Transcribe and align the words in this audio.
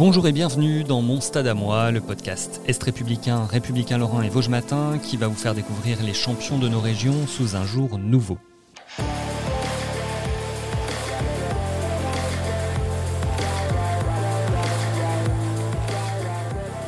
Bonjour 0.00 0.26
et 0.26 0.32
bienvenue 0.32 0.82
dans 0.82 1.02
Mon 1.02 1.20
Stade 1.20 1.46
à 1.46 1.52
moi, 1.52 1.90
le 1.90 2.00
podcast 2.00 2.62
Est 2.66 2.82
républicain, 2.82 3.44
républicain 3.44 3.98
Lorrain 3.98 4.22
et 4.22 4.30
Vosges 4.30 4.48
Matin 4.48 4.98
qui 4.98 5.18
va 5.18 5.28
vous 5.28 5.34
faire 5.34 5.54
découvrir 5.54 6.02
les 6.02 6.14
champions 6.14 6.58
de 6.58 6.68
nos 6.70 6.80
régions 6.80 7.26
sous 7.26 7.54
un 7.54 7.66
jour 7.66 7.98
nouveau. 7.98 8.38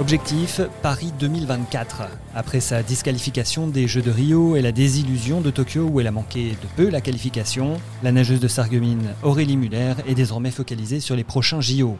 Objectif 0.00 0.62
Paris 0.80 1.12
2024. 1.20 2.04
Après 2.34 2.60
sa 2.60 2.82
disqualification 2.82 3.66
des 3.66 3.88
Jeux 3.88 4.00
de 4.00 4.10
Rio 4.10 4.56
et 4.56 4.62
la 4.62 4.72
désillusion 4.72 5.42
de 5.42 5.50
Tokyo 5.50 5.82
où 5.82 6.00
elle 6.00 6.06
a 6.06 6.12
manqué 6.12 6.52
de 6.52 6.66
peu 6.76 6.88
la 6.88 7.02
qualification, 7.02 7.78
la 8.02 8.10
nageuse 8.10 8.40
de 8.40 8.48
Sarreguemines 8.48 9.12
Aurélie 9.22 9.58
Muller 9.58 9.92
est 10.08 10.14
désormais 10.14 10.50
focalisée 10.50 11.00
sur 11.00 11.14
les 11.14 11.24
prochains 11.24 11.60
JO. 11.60 11.98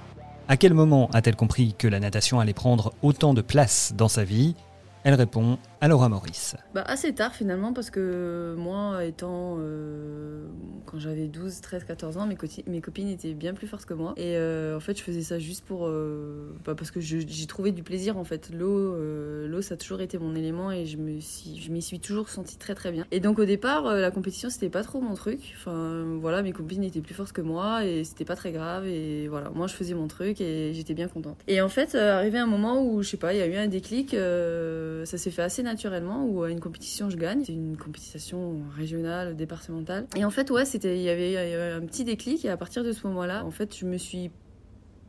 À 0.48 0.56
quel 0.56 0.74
moment 0.74 1.08
a-t-elle 1.12 1.36
compris 1.36 1.74
que 1.78 1.86
la 1.86 2.00
natation 2.00 2.40
allait 2.40 2.52
prendre 2.52 2.92
autant 3.02 3.32
de 3.32 3.42
place 3.42 3.94
dans 3.96 4.08
sa 4.08 4.24
vie? 4.24 4.54
Elle 5.04 5.14
répond 5.14 5.58
à 5.82 5.88
Laura 5.88 6.08
Maurice. 6.08 6.54
Bah 6.74 6.84
assez 6.86 7.12
tard 7.12 7.34
finalement 7.34 7.72
parce 7.72 7.90
que 7.90 8.54
moi 8.56 9.04
étant 9.04 9.56
euh, 9.58 10.46
quand 10.86 11.00
j'avais 11.00 11.26
12, 11.26 11.60
13, 11.60 11.82
14 11.82 12.18
ans 12.18 12.26
mes, 12.26 12.80
copines 12.80 13.08
étaient 13.08 13.34
bien 13.34 13.52
plus 13.52 13.66
fortes 13.66 13.84
que 13.84 13.92
moi. 13.92 14.14
Et 14.16 14.36
euh, 14.36 14.76
en 14.76 14.80
fait 14.80 14.96
je 14.96 15.02
faisais 15.02 15.22
ça 15.22 15.40
juste 15.40 15.64
pour 15.64 15.88
euh, 15.88 16.54
bah, 16.64 16.76
parce 16.76 16.92
que 16.92 17.00
j'y 17.00 17.46
trouvais 17.48 17.72
du 17.72 17.82
plaisir 17.82 18.16
en 18.16 18.22
fait. 18.22 18.50
L'eau 18.54 18.94
l'eau 19.48 19.60
ça 19.60 19.74
a 19.74 19.76
toujours 19.76 20.00
été 20.02 20.18
mon 20.18 20.36
élément 20.36 20.70
et 20.70 20.86
je 20.86 20.98
me 20.98 21.18
suis 21.18 21.68
m'y 21.68 21.82
suis 21.82 21.98
toujours 21.98 22.28
sentie 22.28 22.58
très 22.58 22.76
très 22.76 22.92
bien. 22.92 23.04
Et 23.10 23.18
donc 23.18 23.40
au 23.40 23.44
départ 23.44 23.92
la 23.92 24.12
compétition 24.12 24.50
c'était 24.50 24.70
pas 24.70 24.84
trop 24.84 25.00
mon 25.00 25.14
truc. 25.14 25.56
Enfin 25.58 26.04
voilà 26.20 26.42
mes 26.42 26.52
copines 26.52 26.84
étaient 26.84 27.00
plus 27.00 27.14
fortes 27.14 27.32
que 27.32 27.42
moi 27.42 27.84
et 27.84 28.04
c'était 28.04 28.24
pas 28.24 28.36
très 28.36 28.52
grave. 28.52 28.86
Et 28.86 29.26
voilà 29.26 29.50
moi 29.50 29.66
je 29.66 29.74
faisais 29.74 29.94
mon 29.94 30.06
truc 30.06 30.40
et 30.40 30.72
j'étais 30.74 30.94
bien 30.94 31.08
contente. 31.08 31.38
Et 31.48 31.60
en 31.60 31.68
fait 31.68 31.96
arrivé 31.96 32.38
un 32.38 32.46
moment 32.46 32.86
où 32.86 33.02
je 33.02 33.08
sais 33.08 33.16
pas 33.16 33.34
il 33.34 33.40
y 33.40 33.42
a 33.42 33.46
eu 33.46 33.56
un 33.56 33.66
déclic 33.66 34.10
ça 34.10 35.18
s'est 35.18 35.32
fait 35.32 35.42
assez 35.42 35.64
naturellement 35.64 35.71
ou 36.24 36.42
à 36.42 36.50
une 36.50 36.60
compétition 36.60 37.10
je 37.10 37.16
gagne. 37.16 37.44
C'est 37.44 37.52
une 37.52 37.76
compétition 37.76 38.62
régionale, 38.76 39.36
départementale. 39.36 40.06
Et 40.16 40.24
en 40.24 40.30
fait, 40.30 40.50
ouais, 40.50 40.64
c'était, 40.64 40.96
il 40.96 41.02
y 41.02 41.08
avait 41.08 41.72
un 41.72 41.84
petit 41.86 42.04
déclic 42.04 42.44
et 42.44 42.50
à 42.50 42.56
partir 42.56 42.84
de 42.84 42.92
ce 42.92 43.06
moment-là, 43.06 43.44
en 43.44 43.50
fait, 43.50 43.76
je 43.76 43.86
me 43.86 43.98
suis 43.98 44.30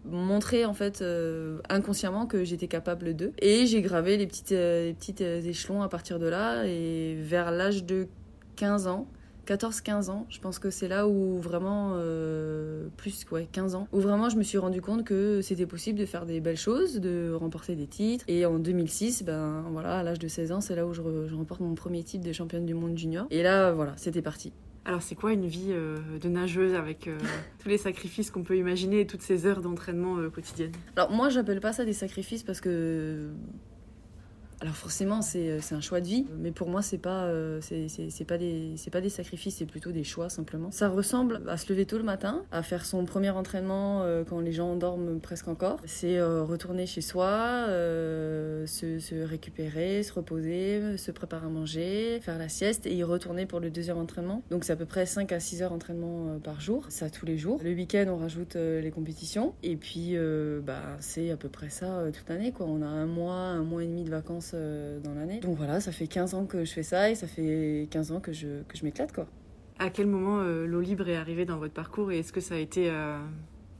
montré 0.06 0.66
en 0.66 0.74
fait 0.74 1.02
euh, 1.02 1.60
inconsciemment 1.70 2.26
que 2.26 2.44
j'étais 2.44 2.68
capable 2.68 3.16
d'eux 3.16 3.32
et 3.40 3.66
j'ai 3.66 3.82
gravé 3.82 4.18
les 4.18 4.28
petites 4.28 4.52
euh, 4.52 4.88
les 4.88 4.94
petites 4.94 5.22
euh, 5.22 5.42
échelons 5.42 5.82
à 5.82 5.90
partir 5.90 6.20
de 6.20 6.28
là 6.28 6.66
et 6.66 7.16
vers 7.16 7.52
l'âge 7.52 7.86
de 7.86 8.08
15 8.56 8.88
ans 8.88 9.08
14-15 9.48 10.10
ans, 10.10 10.26
je 10.30 10.40
pense 10.40 10.60
que 10.60 10.70
c'est 10.70 10.88
là 10.88 11.08
où 11.08 11.38
vraiment, 11.40 11.94
euh, 11.96 12.88
plus 12.98 13.26
ouais, 13.32 13.48
15 13.52 13.76
ans, 13.76 13.88
où 13.92 14.00
vraiment 14.00 14.30
je 14.30 14.38
me 14.38 14.44
suis 14.44 14.58
rendu 14.58 14.82
compte 14.82 15.04
que 15.04 15.42
c'était 15.42 15.66
possible 15.66 16.00
de 16.00 16.06
faire 16.06 16.26
des 16.26 16.40
belles 16.40 16.58
choses, 16.58 17.00
de 17.00 17.34
remporter 17.34 17.76
des 17.76 17.88
titres. 17.88 18.24
Et 18.28 18.46
en 18.46 18.60
2006, 18.60 19.24
ben 19.24 19.66
voilà, 19.72 20.00
à 20.00 20.04
l'âge 20.04 20.20
de 20.20 20.28
16 20.28 20.52
ans, 20.54 20.62
c'est 20.62 20.76
là 20.76 20.86
où 20.86 20.94
je, 20.94 21.02
remporte 21.34 21.62
mon 21.62 21.76
premier 21.76 22.04
titre 22.04 22.26
de 22.26 22.32
championne 22.32 22.66
du 22.66 22.74
monde 22.74 22.98
junior. 22.98 23.28
Et 23.32 23.44
là, 23.44 23.72
voilà, 23.74 23.94
c'était 23.98 24.22
parti. 24.22 24.54
Alors 24.86 25.02
c'est 25.02 25.16
quoi 25.16 25.32
une 25.32 25.46
vie 25.46 25.70
euh, 25.70 25.98
de 26.22 26.28
nageuse 26.28 26.74
avec 26.74 27.08
euh, 27.08 27.18
tous 27.60 27.70
les 27.70 27.78
sacrifices 27.78 28.32
qu'on 28.32 28.44
peut 28.44 28.58
imaginer 28.58 29.02
et 29.02 29.08
toutes 29.08 29.22
ces 29.22 29.46
heures 29.46 29.62
d'entraînement 29.62 30.18
quotidiennes? 30.30 30.74
Alors 30.98 31.10
moi 31.12 31.30
j'appelle 31.30 31.62
pas 31.62 31.72
ça 31.72 31.86
des 31.86 31.94
sacrifices 31.94 32.44
parce 32.44 32.60
que 32.60 33.30
alors 34.64 34.76
forcément, 34.78 35.20
euh, 35.36 35.58
c'est 35.62 35.76
un 35.76 35.82
choix 35.82 36.00
de 36.00 36.08
vie, 36.08 36.26
mais 36.40 36.52
pour 36.52 36.70
moi, 36.70 36.82
c'est 36.82 36.98
pas, 36.98 37.26
euh, 37.26 37.60
pas, 38.26 38.38
des, 38.38 38.76
pas 38.94 39.02
des 39.02 39.10
sacrifices, 39.10 39.58
c'est 39.58 39.66
plutôt 39.66 39.92
des 39.92 40.06
choix 40.06 40.30
simplement. 40.30 40.72
Ça 40.72 40.88
ressemble 40.88 41.42
à 41.50 41.58
se 41.58 41.68
lever 41.68 41.86
tôt 41.86 41.98
le 41.98 42.06
matin, 42.06 42.46
à 42.50 42.64
faire 42.64 42.86
son 42.86 43.04
premier 43.04 43.30
entraînement 43.32 44.04
euh, 44.04 44.24
quand 44.24 44.40
les 44.40 44.54
gens 44.54 44.78
dorment 44.78 45.20
presque 45.20 45.50
encore. 45.50 45.82
C'est 45.84 46.22
retourner 46.22 46.86
chez 46.86 47.02
soi, 47.02 47.66
se, 47.68 49.00
se, 49.00 49.16
récupérer, 49.28 50.02
se 50.02 50.14
reposer, 50.14 50.96
se 50.96 51.12
préparer 51.12 51.46
à 51.46 51.50
manger, 51.50 52.22
faire 52.22 52.38
la 52.38 52.48
sieste 52.48 52.86
et 52.86 52.96
y 52.96 53.04
retourner 53.04 53.46
pour 53.46 53.60
le 53.60 53.70
deuxième 53.70 53.98
entraînement. 53.98 54.44
Donc 54.50 54.64
c'est 54.64 54.72
à 54.72 54.78
peu 54.78 54.86
près 54.86 55.06
5 55.06 55.30
à 55.34 55.42
6 55.42 55.62
heures 55.64 55.72
d'entraînement 55.72 56.40
par 56.42 56.62
jour, 56.62 56.86
ça 56.88 57.10
tous 57.10 57.26
les 57.26 57.38
jours. 57.38 57.60
Le 57.62 57.74
week-end, 57.74 58.06
on 58.08 58.18
rajoute 58.18 58.56
les 58.56 58.92
compétitions 58.92 59.56
et 59.62 59.76
puis 59.76 60.16
bah, 60.66 60.96
c'est 61.02 61.32
à 61.32 61.36
peu 61.36 61.50
près 61.50 61.70
ça 61.70 62.06
toute 62.14 62.30
l'année. 62.30 62.54
On 62.62 62.82
a 62.82 62.88
un 62.88 63.08
mois, 63.08 63.34
un 63.34 63.64
mois 63.64 63.84
et 63.84 63.88
demi 63.88 64.06
de 64.06 64.10
vacances 64.10 64.53
euh, 64.54 65.00
dans 65.00 65.14
l'année. 65.14 65.40
Donc 65.40 65.58
voilà, 65.58 65.80
ça 65.80 65.92
fait 65.92 66.08
15 66.08 66.34
ans 66.34 66.46
que 66.46 66.66
je 66.66 66.72
fais 66.72 66.84
ça 66.84 67.10
et 67.10 67.16
ça 67.16 67.28
fait 67.28 67.88
15 67.92 68.12
ans 68.12 68.20
que 68.20 68.34
je, 68.34 68.64
que 68.64 68.78
je 68.78 68.84
m'éclate 68.84 69.12
quoi. 69.12 69.28
À 69.80 69.90
quel 69.90 70.08
moment 70.08 70.40
euh, 70.40 70.66
l'eau 70.66 70.82
libre 70.82 71.10
est 71.10 71.16
arrivée 71.16 71.46
dans 71.46 71.58
votre 71.58 71.74
parcours 71.74 72.12
et 72.12 72.20
est-ce 72.20 72.32
que 72.32 72.42
ça 72.42 72.56
a 72.56 72.58
été 72.58 72.90
euh, 72.90 73.18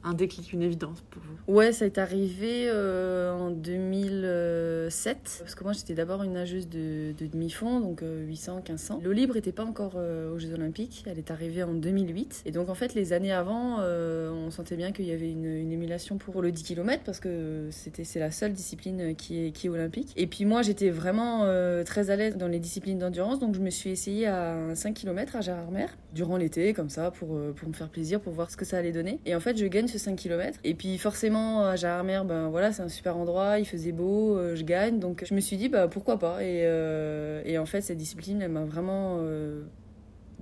un 0.04 0.12
déclic, 0.12 0.52
une 0.52 0.62
évidence 0.62 1.02
pour 1.10 1.22
vous 1.22 1.34
Ouais, 1.52 1.72
ça 1.72 1.86
est 1.86 1.98
arrivé 1.98 2.68
euh, 2.68 3.32
en 3.32 3.50
2007. 3.50 5.36
Parce 5.40 5.54
que 5.54 5.64
moi, 5.64 5.72
j'étais 5.72 5.94
d'abord 5.94 6.22
une 6.22 6.34
nageuse 6.34 6.68
de, 6.68 7.14
demi-fond, 7.18 7.80
donc 7.80 8.02
800, 8.02 8.52
euh, 8.52 8.56
1500. 8.56 9.00
L'eau 9.02 9.12
libre 9.12 9.34
n'était 9.34 9.52
pas 9.52 9.64
encore 9.64 9.94
euh, 9.96 10.34
aux 10.34 10.38
Jeux 10.38 10.52
Olympiques. 10.52 11.04
Elle 11.06 11.18
est 11.18 11.30
arrivée 11.30 11.62
en 11.62 11.72
2008. 11.72 12.42
Et 12.44 12.50
donc, 12.50 12.68
en 12.68 12.74
fait, 12.74 12.94
les 12.94 13.12
années 13.12 13.32
avant, 13.32 13.80
on 13.80 14.50
sentait 14.50 14.76
bien 14.76 14.92
qu'il 14.92 15.06
y 15.06 15.12
avait 15.12 15.30
une, 15.30 15.72
émulation 15.72 16.18
pour 16.18 16.42
le 16.42 16.52
10 16.52 16.62
km 16.62 17.02
parce 17.04 17.18
que 17.20 17.68
c'était 17.70 18.04
c'est 18.04 18.20
la 18.20 18.30
seule 18.30 18.52
discipline 18.52 19.16
qui 19.16 19.46
est, 19.46 19.50
qui 19.50 19.66
est 19.66 19.70
olympique. 19.70 20.12
Et 20.16 20.26
puis, 20.26 20.44
moi, 20.44 20.62
j'étais 20.62 20.90
vraiment 20.90 21.40
très 21.84 22.10
à 22.10 22.16
l'aise 22.16 22.36
dans 22.36 22.48
les 22.48 22.58
disciplines 22.58 22.98
d'endurance. 22.98 23.38
Donc, 23.38 23.54
je 23.54 23.60
me 23.60 23.70
suis 23.70 23.90
essayée 23.90 24.26
à 24.26 24.74
5 24.74 24.94
km 24.94 25.36
à 25.36 25.40
Gérardmer 25.40 25.86
durant 26.12 26.36
l'été, 26.36 26.74
comme 26.74 26.90
ça, 26.90 27.10
pour, 27.10 27.38
pour 27.54 27.68
me 27.68 27.74
faire 27.74 27.88
plaisir, 27.88 28.20
pour 28.20 28.32
voir 28.32 28.50
ce 28.50 28.56
que 28.56 28.64
ça 28.64 28.78
allait 28.78 28.92
donner. 28.92 29.18
Et 29.26 29.34
en 29.34 29.40
fait, 29.40 29.56
je 29.56 29.66
gagne 29.66 29.88
5 29.98 30.16
km. 30.16 30.58
Et 30.64 30.74
puis 30.74 30.98
forcément, 30.98 31.66
à 31.66 31.76
Jarmer, 31.76 32.22
ben 32.24 32.48
voilà, 32.48 32.72
c'est 32.72 32.82
un 32.82 32.88
super 32.88 33.16
endroit, 33.16 33.58
il 33.58 33.66
faisait 33.66 33.92
beau, 33.92 34.36
euh, 34.36 34.54
je 34.56 34.64
gagne. 34.64 34.98
Donc 34.98 35.24
je 35.26 35.34
me 35.34 35.40
suis 35.40 35.56
dit, 35.56 35.68
bah 35.68 35.88
pourquoi 35.88 36.18
pas. 36.18 36.42
Et, 36.42 36.62
euh, 36.64 37.58
en 37.58 37.66
fait, 37.66 37.80
cette 37.80 37.98
discipline, 37.98 38.42
elle 38.42 38.50
m'a 38.50 38.64
vraiment 38.64 39.18
euh, 39.20 39.62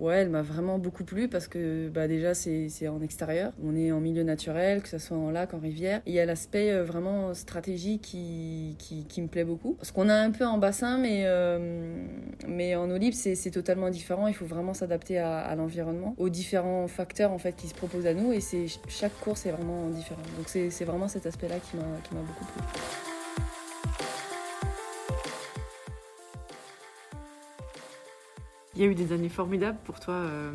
Ouais, 0.00 0.16
elle 0.16 0.30
m'a 0.30 0.42
vraiment 0.42 0.78
beaucoup 0.78 1.04
plu 1.04 1.28
parce 1.28 1.48
que 1.48 1.88
bah, 1.88 2.08
déjà 2.08 2.34
c'est 2.34 2.88
en 2.88 3.00
extérieur, 3.02 3.52
on 3.62 3.76
est 3.76 3.92
en 3.92 4.00
milieu 4.00 4.22
naturel, 4.22 4.82
que 4.82 4.88
ce 4.88 4.98
soit 4.98 5.16
en 5.16 5.30
lac, 5.30 5.54
en 5.54 5.58
rivière. 5.58 6.00
il 6.06 6.14
y 6.14 6.20
a 6.20 6.26
l'aspect 6.26 6.72
euh, 6.72 6.84
vraiment 6.84 7.34
stratégique 7.34 8.02
qui, 8.02 8.76
qui, 8.78 9.04
qui, 9.04 9.22
me 9.22 9.28
plaît 9.28 9.44
beaucoup. 9.44 9.74
Parce 9.74 9.92
qu'on 9.92 10.08
a 10.08 10.14
un 10.14 10.30
peu 10.30 10.46
en 10.46 10.58
bassin, 10.58 10.98
mais, 10.98 11.22
euh, 11.26 12.04
mais 12.48 12.74
en 12.74 12.90
eau 12.90 12.96
libre 12.96 13.16
c'est 13.16 13.50
totalement 13.50 13.90
différent. 13.90 14.26
Il 14.26 14.34
faut 14.34 14.46
vraiment 14.46 14.74
s'adapter 14.74 15.18
à, 15.18 15.54
l'environnement, 15.56 16.14
aux 16.18 16.28
différents 16.28 16.88
facteurs 16.88 17.32
en 17.32 17.38
fait 17.38 17.54
qui 17.54 17.68
se 17.68 17.74
proposent 17.74 18.06
à 18.06 18.14
nous 18.14 18.32
et 18.32 18.40
chaque 18.88 19.18
course 19.20 19.46
est 19.46 19.52
vraiment 19.52 19.88
différente. 19.90 20.24
Donc 20.36 20.48
c'est 20.48 20.84
vraiment 20.84 21.08
cet 21.08 21.26
aspect-là 21.26 21.56
qui 21.58 21.76
m'a 21.76 22.20
beaucoup 22.22 22.44
plu. 22.44 23.11
Il 28.82 28.86
y 28.86 28.88
a 28.88 28.90
eu 28.90 28.96
des 28.96 29.12
années 29.12 29.28
formidables 29.28 29.78
pour 29.84 30.00
toi 30.00 30.14
euh, 30.14 30.50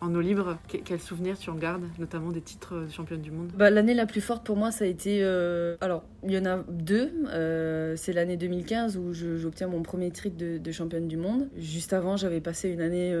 en 0.00 0.14
eau 0.14 0.20
libre. 0.20 0.56
quels 0.68 1.00
souvenirs 1.00 1.36
tu 1.36 1.50
en 1.50 1.56
gardes, 1.56 1.82
notamment 1.98 2.30
des 2.30 2.40
titres 2.40 2.84
de 2.84 2.88
championne 2.88 3.22
du 3.22 3.32
monde? 3.32 3.50
Bah, 3.56 3.70
L'année 3.70 3.92
la 3.92 4.06
plus 4.06 4.20
forte 4.20 4.46
pour 4.46 4.54
moi, 4.54 4.70
ça 4.70 4.84
a 4.84 4.86
été. 4.86 5.18
Euh, 5.24 5.76
alors, 5.80 6.04
il 6.22 6.30
y 6.30 6.38
en 6.38 6.44
a 6.44 6.62
deux. 6.68 7.12
Euh, 7.28 7.96
c'est 7.96 8.12
l'année 8.12 8.36
2015 8.36 8.96
où 8.96 9.12
j'obtiens 9.12 9.66
mon 9.66 9.82
premier 9.82 10.12
titre 10.12 10.36
de, 10.38 10.70
championne 10.70 11.08
du 11.08 11.16
monde. 11.16 11.48
Juste 11.56 11.92
avant, 11.92 12.16
j'avais 12.16 12.40
passé 12.40 12.68
une 12.68 12.80
année 12.80 13.12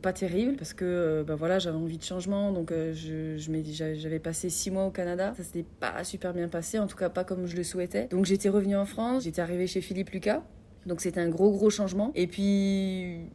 pas 0.00 0.12
terrible 0.12 0.54
parce 0.54 0.74
que 0.74 1.24
bah, 1.26 1.34
voilà, 1.34 1.58
j'avais 1.58 1.76
envie 1.76 1.98
de 1.98 2.04
changement. 2.04 2.52
Donc, 2.52 2.70
je, 2.72 3.34
j'avais 3.96 4.20
passé 4.20 4.48
six 4.48 4.70
mois 4.70 4.84
au 4.84 4.92
Canada. 4.92 5.32
Ça 5.36 5.42
s'était 5.42 5.66
pas 5.80 6.04
super 6.04 6.34
bien 6.34 6.46
passé, 6.46 6.78
en 6.78 6.86
tout 6.86 6.96
cas 6.96 7.08
pas 7.08 7.24
comme 7.24 7.46
je 7.46 7.56
le 7.56 7.64
souhaitais. 7.64 8.06
Donc, 8.12 8.26
j'étais 8.26 8.48
revenue 8.48 8.76
en 8.76 8.86
France. 8.86 9.24
J'étais 9.24 9.42
arrivée 9.42 9.66
chez 9.66 9.80
Philippe 9.80 10.10
Lucas. 10.10 10.44
Donc, 10.86 11.00
c'était 11.00 11.20
un 11.20 11.28
gros, 11.28 11.50
gros 11.50 11.68
changement. 11.68 12.12
Et 12.14 12.28
puis 12.28 13.28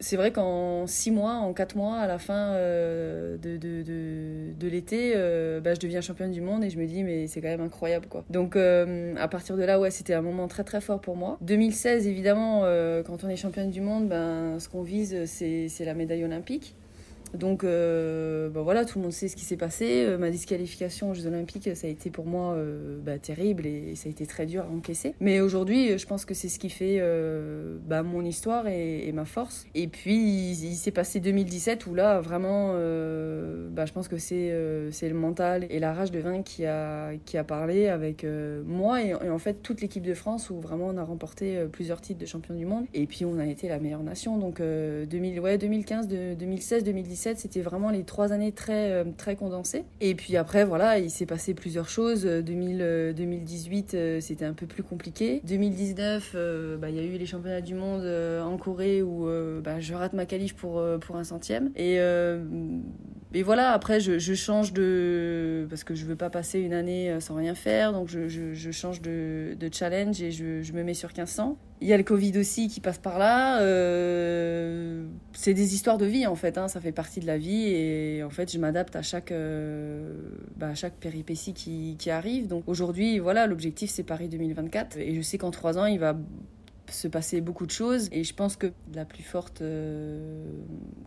c'est 0.00 0.16
vrai 0.16 0.32
qu'en 0.32 0.86
six 0.86 1.10
mois, 1.10 1.34
en 1.34 1.52
quatre 1.52 1.76
mois, 1.76 1.96
à 1.96 2.06
la 2.06 2.18
fin 2.18 2.52
euh, 2.52 3.36
de, 3.36 3.56
de, 3.56 4.52
de, 4.58 4.68
l'été, 4.68 5.12
euh, 5.16 5.60
bah, 5.60 5.74
je 5.74 5.80
deviens 5.80 6.00
championne 6.00 6.30
du 6.30 6.40
monde 6.40 6.64
et 6.64 6.70
je 6.70 6.78
me 6.78 6.86
dis, 6.86 7.02
mais 7.02 7.26
c'est 7.26 7.40
quand 7.40 7.48
même 7.48 7.60
incroyable. 7.60 8.06
quoi. 8.08 8.24
Donc 8.30 8.56
euh, 8.56 9.14
à 9.16 9.28
partir 9.28 9.56
de 9.56 9.62
là, 9.62 9.80
ouais, 9.80 9.90
c'était 9.90 10.14
un 10.14 10.22
moment 10.22 10.48
très 10.48 10.64
très 10.64 10.80
fort 10.80 11.00
pour 11.00 11.16
moi. 11.16 11.38
2016, 11.40 12.06
évidemment, 12.06 12.62
quand 13.06 13.24
on 13.24 13.28
est 13.28 13.36
championne 13.36 13.70
du 13.70 13.80
monde, 13.80 14.08
ben, 14.08 14.58
ce 14.58 14.68
qu'on 14.68 14.82
vise, 14.82 15.24
c'est 15.26 15.84
la 15.84 15.94
médaille 15.94 16.24
olympique. 16.24 16.74
Donc 17.34 17.64
euh, 17.64 18.48
bah 18.48 18.62
voilà, 18.62 18.84
tout 18.84 18.98
le 18.98 19.04
monde 19.04 19.12
sait 19.12 19.28
ce 19.28 19.36
qui 19.36 19.44
s'est 19.44 19.56
passé. 19.56 20.04
Euh, 20.06 20.18
ma 20.18 20.30
disqualification 20.30 21.10
aux 21.10 21.14
Jeux 21.14 21.26
Olympiques, 21.26 21.68
ça 21.74 21.86
a 21.86 21.90
été 21.90 22.10
pour 22.10 22.26
moi 22.26 22.54
euh, 22.54 22.98
bah, 23.00 23.18
terrible 23.18 23.66
et, 23.66 23.94
ça 23.94 24.08
a 24.08 24.10
été 24.10 24.26
très 24.26 24.46
dur 24.46 24.64
à 24.64 24.74
encaisser. 24.74 25.14
Mais 25.20 25.40
aujourd'hui, 25.40 25.98
je 25.98 26.06
pense 26.06 26.24
que 26.24 26.34
c'est 26.34 26.48
ce 26.48 26.58
qui 26.58 26.70
fait 26.70 27.00
bah, 27.86 28.02
mon 28.02 28.24
histoire 28.24 28.66
et, 28.68 29.10
ma 29.12 29.24
force. 29.24 29.66
Et 29.74 29.88
puis, 29.88 30.16
il, 30.16 30.76
s'est 30.76 30.90
passé 30.90 31.20
2017 31.20 31.86
où 31.86 31.94
là, 31.94 32.20
vraiment, 32.20 32.74
bah, 33.78 33.86
je 33.86 33.92
pense 33.92 34.08
que 34.08 34.18
c'est 34.18 34.52
c'est 34.90 35.08
le 35.08 35.14
mental 35.14 35.66
et 35.70 35.78
la 35.78 35.92
rage 35.92 36.10
de 36.10 36.18
vaincre 36.18 36.44
qui 36.44 36.66
a, 36.66 37.12
qui 37.24 37.38
a 37.38 37.44
parlé 37.44 37.88
avec 37.88 38.26
moi 38.66 39.02
et, 39.02 39.14
en 39.14 39.38
fait 39.38 39.62
toute 39.62 39.80
l'équipe 39.80 40.04
de 40.04 40.14
France 40.14 40.50
où 40.50 40.60
vraiment 40.60 40.88
on 40.88 40.96
a 40.96 41.04
remporté 41.04 41.64
plusieurs 41.70 42.00
titres 42.00 42.20
de 42.20 42.26
champion 42.26 42.54
du 42.54 42.66
monde. 42.66 42.86
Et 42.94 43.06
puis, 43.06 43.24
on 43.24 43.38
a 43.38 43.46
été 43.46 43.68
la 43.68 43.78
meilleure 43.78 44.02
nation. 44.02 44.36
Donc, 44.38 44.60
2000, 44.60 45.40
ouais, 45.40 45.58
2015, 45.58 46.08
2016, 46.08 46.84
2017 46.84 47.38
c'était 47.38 47.60
vraiment 47.62 47.90
les 47.90 48.04
trois 48.04 48.32
années 48.32 48.52
très, 48.52 48.92
euh, 48.92 49.04
très 49.16 49.36
condensées. 49.36 49.84
Et 50.00 50.14
puis 50.14 50.36
après, 50.36 50.64
voilà, 50.64 50.98
il 50.98 51.10
s'est 51.10 51.26
passé 51.26 51.54
plusieurs 51.54 51.88
choses. 51.88 52.24
2000, 52.24 53.14
2018, 53.16 53.94
euh, 53.94 53.98
euh, 53.98 54.20
c'était 54.20 54.44
un 54.44 54.52
peu 54.52 54.66
plus 54.66 54.82
compliqué. 54.82 55.40
2019, 55.44 56.36
bah, 56.80 56.90
il 56.90 56.96
y 56.96 56.98
a 56.98 57.02
eu 57.02 57.16
les 57.18 57.26
championnats 57.26 57.60
du 57.60 57.74
monde 57.74 58.04
en 58.04 58.56
Corée 58.56 59.02
où 59.02 59.28
bah, 59.62 59.80
je 59.80 59.94
rate 59.94 60.12
ma 60.12 60.26
qualif 60.26 60.54
pour, 60.54 60.82
pour 61.00 61.16
un 61.16 61.24
centième. 61.24 61.70
Et, 61.76 61.98
et 63.34 63.42
voilà, 63.42 63.67
après, 63.72 64.00
je, 64.00 64.34
change 64.34 64.72
de... 64.72 65.66
Parce 65.68 65.84
que 65.84 65.94
je 65.94 66.04
veux 66.04 66.16
pas 66.16 66.30
passer 66.30 66.60
une 66.60 66.72
année 66.72 67.18
sans 67.20 67.34
rien 67.34 67.54
faire, 67.54 67.92
donc 67.92 68.08
je, 68.08 68.70
change 68.70 69.00
de, 69.00 69.56
de, 69.58 69.70
challenge 69.72 70.20
et 70.22 70.30
je, 70.30 70.72
me 70.72 70.82
mets 70.82 70.94
sur 70.94 71.08
1500. 71.08 71.56
Il 71.80 71.86
y 71.88 71.92
a 71.92 71.96
le 71.96 72.02
Covid 72.02 72.36
aussi 72.38 72.68
qui 72.68 72.80
passe 72.80 72.98
par 72.98 73.18
là. 73.18 73.60
Euh, 73.60 75.06
c'est 75.32 75.54
des 75.54 75.74
histoires 75.74 75.98
de 75.98 76.06
vie 76.06 76.26
en 76.26 76.34
fait, 76.34 76.58
hein, 76.58 76.66
ça 76.68 76.80
fait 76.80 76.92
partie 76.92 77.20
de 77.20 77.26
la 77.26 77.38
vie 77.38 77.66
et 77.68 78.22
en 78.24 78.30
fait 78.30 78.52
je 78.52 78.58
m'adapte 78.58 78.96
à 78.96 79.02
chaque, 79.02 79.30
euh, 79.30 80.12
bah, 80.56 80.68
à 80.68 80.74
chaque 80.74 80.94
péripétie 80.94 81.54
qui, 81.54 81.96
qui 81.98 82.10
arrive. 82.10 82.48
Donc 82.48 82.64
aujourd'hui, 82.66 83.18
voilà, 83.18 83.46
l'objectif 83.46 83.90
c'est 83.90 84.02
Paris 84.02 84.28
2024 84.28 84.96
et 84.98 85.14
je 85.14 85.20
sais 85.20 85.38
qu'en 85.38 85.50
trois 85.50 85.78
ans 85.78 85.86
il 85.86 85.98
va 85.98 86.16
se 86.90 87.08
passer 87.08 87.40
beaucoup 87.40 87.66
de 87.66 87.70
choses. 87.70 88.08
Et 88.12 88.24
je 88.24 88.34
pense 88.34 88.56
que 88.56 88.72
la 88.94 89.04
plus 89.04 89.22
forte, 89.22 89.62
euh, 89.62 90.44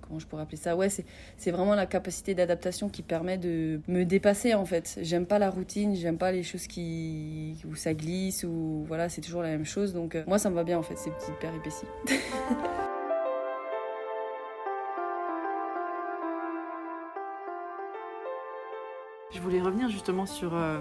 comment 0.01 0.19
je 0.19 0.28
pourrais 0.28 0.44
appeler 0.44 0.57
ça? 0.57 0.75
Ouais, 0.75 0.89
c'est 0.89 1.51
vraiment 1.51 1.75
la 1.75 1.86
capacité 1.86 2.33
d'adaptation 2.33 2.89
qui 2.89 3.01
permet 3.01 3.38
de 3.38 3.81
me 3.88 4.04
dépasser 4.04 4.54
en 4.54 4.66
fait. 4.66 5.00
J'aime 5.01 5.25
pas 5.25 5.39
la 5.39 5.50
routine, 5.50 5.95
j'aime 5.95 6.18
pas 6.18 6.31
les 6.31 6.44
choses 6.44 6.68
qui 6.68 7.57
où 7.69 7.75
ça 7.75 7.94
glisse 7.94 8.44
ou 8.44 8.83
voilà, 8.88 9.10
c'est 9.10 9.22
toujours 9.22 9.42
la 9.42 9.50
même 9.50 9.66
chose. 9.66 9.94
Donc 9.94 10.16
euh, 10.16 10.24
moi, 10.28 10.39
ça 10.39 10.50
me 10.50 10.56
va 10.56 10.63
bien 10.63 10.78
en 10.78 10.83
fait 10.83 10.98
ces 10.98 11.12
petites 11.12 11.39
péripéties. 11.39 11.86
Je 19.33 19.39
voulais 19.39 19.62
revenir 19.62 19.88
justement 19.89 20.25
sur 20.25 20.54
euh, 20.54 20.80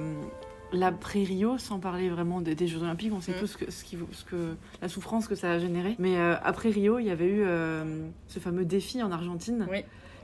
l'après-Rio, 0.72 1.58
sans 1.58 1.78
parler 1.78 2.08
vraiment 2.08 2.40
des, 2.40 2.67
Jeux 2.67 2.82
Olympiques, 2.82 3.12
on 3.12 3.20
sait 3.20 3.32
mm. 3.32 3.40
tous 3.40 3.56
que, 3.56 3.70
ce, 3.70 3.84
qui, 3.84 3.96
ce 4.12 4.25
que, 4.25 4.55
la 4.81 4.88
souffrance 4.88 5.28
que 5.28 5.34
ça 5.34 5.52
a 5.52 5.58
généré. 5.58 5.96
Mais 5.99 6.17
euh, 6.17 6.34
après 6.43 6.70
Rio, 6.70 6.99
il 6.99 7.06
y 7.06 7.11
avait 7.11 7.28
eu 7.28 7.43
euh, 7.43 8.06
ce 8.28 8.38
fameux 8.38 8.64
défi 8.64 9.02
en 9.02 9.11
Argentine. 9.11 9.67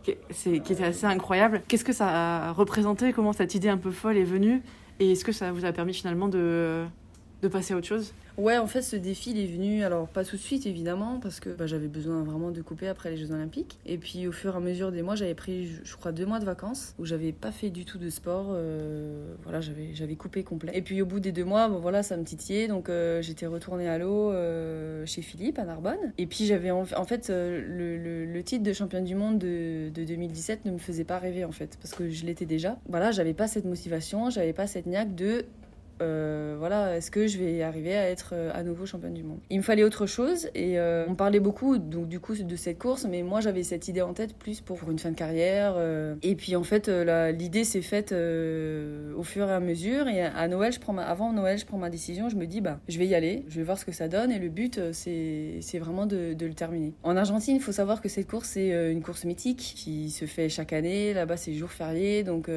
Qui, 0.03 0.15
qui 0.61 0.73
était 0.73 0.85
assez 0.85 1.05
incroyable. 1.05 1.63
Qu'est-ce 1.67 1.85
que 1.85 1.93
ça 1.93 2.09
a 2.49 2.53
représenté? 2.53 3.13
Comment 3.13 3.33
cette 3.33 3.57
idée 3.57 3.69
un 3.69 3.77
peu 3.77 3.91
folle 3.91 4.17
est 4.17 4.23
venue? 4.25 4.63
Et 5.01 5.13
est-ce 5.13 5.25
que 5.25 5.33
ça 5.33 5.51
vous 5.51 5.65
a 5.65 5.73
permis 5.73 5.95
finalement 5.95 6.29
de, 6.29 6.85
de 7.47 7.53
passer 7.53 7.75
à 7.75 7.77
autre 7.77 7.87
chose? 7.87 8.13
Ouais, 8.39 8.59
en 8.59 8.67
fait, 8.67 8.83
ce 8.83 8.97
défi, 8.97 9.31
il 9.31 9.39
est 9.39 9.47
venu, 9.47 9.83
alors 9.83 10.09
pas 10.09 10.23
tout 10.23 10.37
de 10.37 10.41
suite 10.41 10.67
évidemment, 10.67 11.19
parce 11.23 11.41
que 11.41 11.49
bah, 11.49 11.67
j'avais 11.67 11.89
besoin 11.89 12.23
vraiment 12.23 12.51
de 12.51 12.61
couper 12.61 12.87
après 12.87 13.11
les 13.11 13.17
Jeux 13.17 13.33
Olympiques. 13.33 13.79
Et 13.87 13.97
puis 13.97 14.27
au 14.27 14.33
fur 14.33 14.53
et 14.53 14.57
à 14.57 14.61
mesure 14.61 14.93
des 14.93 15.01
mois, 15.01 15.15
j'avais 15.15 15.35
pris, 15.35 15.71
je 15.83 15.97
crois, 15.97 16.13
deux 16.13 16.27
mois 16.27 16.39
de 16.39 16.45
vacances 16.45 16.95
où 16.99 17.07
j'avais 17.07 17.33
pas 17.33 17.51
fait 17.51 17.71
du 17.71 17.87
tout 17.87 17.97
de 17.97 18.11
sport. 18.11 18.49
Euh, 18.51 19.35
voilà, 19.45 19.61
j'avais, 19.63 20.17
coupé 20.17 20.45
complet. 20.45 20.73
Et 20.75 20.83
puis 20.83 21.01
au 21.01 21.07
bout 21.07 21.21
des 21.21 21.33
deux 21.33 21.45
mois, 21.45 21.69
bon 21.69 21.79
voilà, 21.79 22.03
ça 22.03 22.17
me 22.17 22.25
titillait, 22.25 22.69
donc 22.69 22.89
euh, 22.89 23.23
j'étais 23.23 23.47
retournée 23.47 23.89
à 23.89 23.99
l'eau 23.99 24.33
euh, 24.33 25.05
chez 25.07 25.23
Philippe 25.23 25.59
à 25.59 25.65
Narbonne. 25.65 26.13
Et 26.19 26.27
puis 26.27 26.45
j'avais 26.45 26.71
en, 26.71 26.85
fait 26.85 27.29
le, 27.31 28.27
le, 28.27 28.43
titre 28.43 28.63
de 28.63 28.73
championne 28.73 29.05
du 29.05 29.15
monde 29.15 29.39
de, 29.39 29.89
de 29.89 30.05
2017 30.05 30.67
ne 30.67 30.73
me 30.73 30.79
faisait 30.79 31.05
pas 31.05 31.19
rêver 31.19 31.45
en 31.45 31.53
fait, 31.53 31.79
parce 31.81 31.95
que 31.95 32.11
je 32.11 32.27
l'étais 32.27 32.47
déjà. 32.47 32.79
Voilà, 32.89 33.13
j'avais 33.13 33.35
pas 33.35 33.49
cette 33.49 33.65
motivation, 33.65 34.31
j'avais 34.31 34.53
pas 34.53 34.67
cette 34.67 34.87
niaque 34.87 35.15
de 35.15 35.47
euh, 36.03 36.57
voilà, 36.59 36.97
est-ce 36.97 37.11
que 37.11 37.27
je 37.27 37.39
vais 37.39 37.63
arriver 37.63 37.97
à 37.97 38.11
être 38.11 38.31
euh, 38.33 38.51
à 38.55 38.63
nouveau 38.63 38.87
championne 38.87 39.15
du 39.15 39.23
monde? 39.23 39.39
Il 39.51 39.59
me 39.59 39.63
fallait 39.63 39.85
autre 39.85 40.07
chose 40.07 40.49
et 40.55 40.79
euh, 40.79 41.07
on 41.09 41.15
parlait 41.15 41.41
beaucoup 41.41 41.79
donc 41.79 42.09
du 42.09 42.21
coup 42.21 42.35
de 42.35 42.57
cette 42.57 42.79
course, 42.79 43.07
mais 43.09 43.23
moi 43.23 43.41
j'avais 43.41 43.63
cette 43.63 43.89
idée 43.89 44.03
en 44.03 44.13
tête 44.13 44.35
plus 44.35 44.61
pour 44.61 44.79
une 44.91 44.99
fin 44.99 45.11
de 45.11 45.17
carrière. 45.17 45.77
et 46.23 46.35
puis 46.35 46.57
en 46.57 46.63
fait 46.63 46.89
l'idée 46.89 47.65
s'est 47.65 47.83
faite 47.83 48.13
au 48.13 49.23
fur 49.23 49.49
et 49.49 49.53
à 49.53 49.61
mesure 49.61 50.09
et 50.09 50.23
à 50.23 50.49
Noël, 50.49 50.73
je 50.73 50.81
prends 50.81 50.97
avant 50.99 51.33
Noël, 51.33 51.59
je 51.59 51.67
prends 51.67 51.79
ma 51.79 51.91
décision, 51.91 52.29
je 52.29 52.37
me 52.37 52.47
dis 52.47 52.61
bah 52.61 52.79
je 52.89 52.99
vais 52.99 53.07
y 53.07 53.15
aller, 53.15 53.45
je 53.49 53.57
vais 53.57 53.63
voir 53.63 53.79
ce 53.79 53.85
que 53.85 53.93
ça 53.93 54.09
donne 54.09 54.31
et 54.31 54.39
le 54.39 54.49
but 54.49 54.81
c'est 54.93 55.79
vraiment 55.79 56.07
de, 56.07 56.35
de, 56.35 56.47
le 56.47 56.55
terminer. 56.55 56.93
En 57.03 57.17
Argentine, 57.17 57.57
il 57.57 57.63
faut 57.63 57.73
savoir 57.73 58.01
que 58.01 58.09
cette 58.09 58.29
course 58.29 58.51
c'est 58.51 58.93
une 58.93 59.03
course 59.03 59.25
mythique 59.25 59.75
qui 59.77 60.11
se 60.11 60.25
fait 60.27 60.49
chaque 60.49 60.73
année. 60.73 61.15
Là-bas 61.15 61.37
c'est 61.37 61.55
jour 61.55 61.71
férié 61.71 62.23
donc 62.23 62.51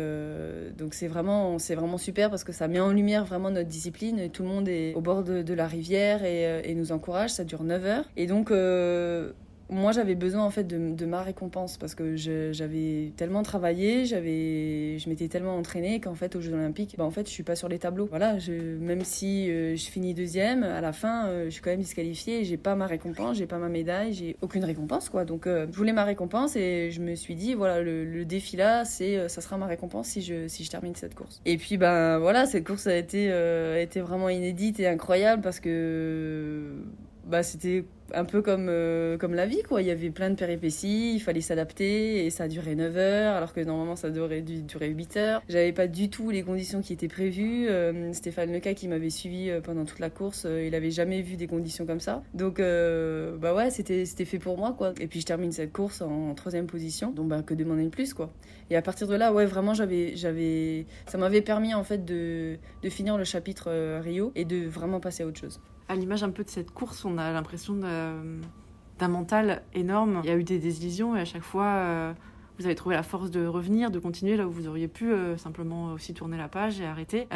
donc 0.77 0.93
c'est 0.93 1.07
vraiment 1.07 1.59
c'est 1.59 1.75
vraiment 1.75 1.97
super 1.97 2.29
parce 2.29 2.43
que 2.43 2.51
ça 2.51 2.67
met 2.67 2.79
en 2.79 2.91
lumière 2.91 3.28
vraiment 3.29 3.51
notre 3.51 3.69
discipline. 3.69 4.29
Tout 4.29 4.43
le 4.43 4.49
monde 4.49 4.67
est 4.67 4.93
au 4.95 5.01
bord 5.01 5.23
de, 5.23 5.53
la 5.53 5.67
rivière 5.67 6.23
et, 6.23 6.45
euh, 6.45 6.61
et, 6.63 6.75
nous 6.75 6.91
encourage. 6.91 7.29
Ça 7.31 7.43
dure 7.43 7.63
9 7.63 7.85
heures. 7.85 8.05
Et 8.17 8.27
donc, 8.27 8.51
euh, 8.51 9.31
moi 9.69 9.91
j'avais 9.91 10.15
besoin 10.15 10.43
en 10.43 10.49
fait 10.49 10.65
de, 10.65 11.05
ma 11.05 11.21
récompense 11.21 11.77
parce 11.77 11.95
que 11.95 12.15
j'avais 12.15 13.13
tellement 13.15 13.43
travaillé, 13.43 14.05
j'avais, 14.05 14.97
je 14.99 15.09
m'étais 15.09 15.27
tellement 15.27 15.55
entraînée 15.55 15.99
qu'en 15.99 16.15
fait 16.15 16.35
aux 16.35 16.41
Jeux 16.41 16.53
Olympiques, 16.53 16.95
bah, 16.97 17.03
en 17.03 17.11
fait 17.11 17.27
je 17.27 17.31
suis 17.31 17.43
pas 17.43 17.55
sur 17.55 17.67
les 17.67 17.79
tableaux. 17.79 18.07
Voilà, 18.09 18.37
même 18.79 19.03
si 19.03 19.49
euh, 19.49 19.75
je 19.75 19.85
finis 19.85 20.13
deuxième, 20.13 20.63
à 20.63 20.81
la 20.81 20.91
fin 20.91 21.27
euh, 21.27 21.45
je 21.45 21.49
suis 21.51 21.61
quand 21.61 21.69
même 21.69 21.81
disqualifiée, 21.81 22.43
j'ai 22.43 22.57
pas 22.57 22.75
ma 22.75 22.87
récompense, 22.87 23.37
j'ai 23.37 23.45
pas 23.45 23.57
ma 23.57 23.69
médaille, 23.69 24.13
j'ai 24.13 24.35
aucune 24.41 24.63
récompense 24.63 25.09
quoi. 25.09 25.25
Donc 25.25 25.47
euh, 25.47 25.67
je 25.71 25.77
voulais 25.77 25.93
ma 25.93 26.03
récompense 26.03 26.55
et 26.55 26.91
je 26.91 27.01
me 27.01 27.15
suis 27.15 27.35
dit 27.35 27.53
voilà 27.53 27.81
le, 27.81 28.25
défi 28.25 28.57
là 28.57 28.85
c'est 28.85 29.29
ça 29.29 29.41
sera 29.41 29.57
ma 29.57 29.65
récompense 29.65 30.07
si 30.07 30.21
je 30.21 30.47
si 30.47 30.63
je 30.63 30.69
termine 30.69 30.95
cette 30.95 31.15
course. 31.15 31.41
Et 31.45 31.57
puis 31.57 31.77
ben 31.77 32.19
voilà 32.19 32.45
cette 32.45 32.65
course 32.65 32.87
a 32.87 32.95
été 32.95 33.31
a 33.31 33.79
été 33.79 34.01
vraiment 34.01 34.29
inédite 34.29 34.79
et 34.79 34.87
incroyable 34.87 35.41
parce 35.41 35.59
que 35.59 36.83
bah 37.25 37.43
c'était 37.43 37.85
un 38.13 38.25
peu 38.25 38.41
comme, 38.41 38.67
euh, 38.69 39.17
comme 39.17 39.33
la 39.33 39.45
vie, 39.45 39.61
quoi. 39.63 39.81
Il 39.81 39.87
y 39.87 39.91
avait 39.91 40.09
plein 40.09 40.29
de 40.29 40.35
péripéties, 40.35 41.15
il 41.15 41.19
fallait 41.19 41.41
s'adapter 41.41 42.25
et 42.25 42.29
ça 42.29 42.47
duré 42.47 42.75
9 42.75 42.97
heures, 42.97 43.35
alors 43.35 43.53
que 43.53 43.61
normalement 43.61 43.95
ça 43.95 44.09
devrait 44.09 44.41
durer 44.41 44.89
8 44.89 45.17
heures. 45.17 45.41
J'avais 45.49 45.71
pas 45.71 45.87
du 45.87 46.09
tout 46.09 46.29
les 46.29 46.43
conditions 46.43 46.81
qui 46.81 46.93
étaient 46.93 47.07
prévues. 47.07 47.67
Euh, 47.67 48.13
Stéphane 48.13 48.51
Leca, 48.51 48.73
qui 48.73 48.87
m'avait 48.87 49.09
suivi 49.09 49.49
euh, 49.49 49.61
pendant 49.61 49.85
toute 49.85 49.99
la 49.99 50.09
course, 50.09 50.45
il 50.49 50.73
avait 50.75 50.91
jamais 50.91 51.21
vu 51.21 51.35
des 51.35 51.47
conditions 51.47 51.85
comme 51.85 51.99
ça. 51.99 52.23
Donc, 52.33 52.59
bah 52.59 53.53
ouais, 53.53 53.69
c'était 53.69 54.05
fait 54.05 54.39
pour 54.39 54.57
moi, 54.57 54.73
quoi. 54.77 54.93
Et 54.99 55.07
puis 55.07 55.21
je 55.21 55.25
termine 55.25 55.51
cette 55.51 55.73
course 55.73 56.01
en, 56.01 56.33
troisième 56.35 56.67
position, 56.67 57.11
donc 57.11 57.27
bah 57.27 57.41
que 57.41 57.53
demander 57.53 57.83
de 57.83 57.89
plus, 57.89 58.13
quoi? 58.13 58.31
Et 58.69 58.75
à 58.75 58.81
partir 58.81 59.07
de 59.07 59.15
là, 59.15 59.33
ouais, 59.33 59.45
vraiment, 59.45 59.73
j'avais, 59.73 60.85
ça 61.07 61.17
m'avait 61.17 61.41
permis 61.41 61.73
en 61.73 61.83
fait 61.83 62.05
de, 62.05 62.57
de 62.81 62.89
finir 62.89 63.17
le 63.17 63.23
chapitre 63.23 63.99
Rio 63.99 64.31
et 64.35 64.45
de 64.45 64.67
vraiment 64.67 64.99
passer 64.99 65.23
à 65.23 65.27
autre 65.27 65.39
chose 65.39 65.59
à 65.89 65.95
l'image 65.95 66.23
un 66.23 66.29
peu 66.29 66.43
de 66.43 66.49
cette 66.49 66.71
course, 66.71 67.03
on 67.03 67.17
a 67.17 67.33
l'impression 67.33 67.73
d'un 67.73 69.07
mental 69.07 69.63
énorme. 69.73 70.21
Il 70.23 70.29
y 70.29 70.31
a 70.31 70.37
eu 70.37 70.43
des 70.43 70.59
désillusions 70.59 71.15
et 71.15 71.19
à 71.19 71.25
chaque 71.25 71.41
fois, 71.41 71.65
euh, 71.65 72.13
vous 72.59 72.65
avez 72.65 72.75
trouvé 72.75 72.95
la 72.95 73.03
force 73.03 73.31
de 73.31 73.45
revenir, 73.45 73.89
de 73.91 73.99
continuer 73.99 74.37
là 74.37 74.47
où 74.47 74.51
vous 74.51 74.67
auriez 74.67 74.87
pu 74.87 75.11
euh, 75.11 75.35
simplement 75.35 75.93
aussi 75.93 76.13
tourner 76.13 76.37
la 76.37 76.47
page 76.47 76.79
et 76.79 76.85
arrêter. 76.85 77.27